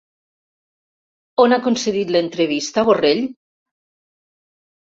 [1.43, 3.23] On ha concedit l'entrevista Borrell?